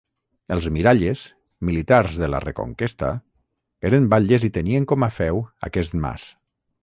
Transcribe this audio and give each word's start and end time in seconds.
Els 0.53 0.67
Miralles, 0.77 1.25
militars 1.69 2.15
de 2.21 2.29
la 2.35 2.39
reconquesta, 2.45 3.11
eren 3.91 4.09
batlles 4.15 4.49
i 4.49 4.53
tenien 4.57 4.87
com 4.95 5.05
a 5.09 5.13
feu 5.19 5.43
aquest 5.69 5.97
mas. 6.07 6.27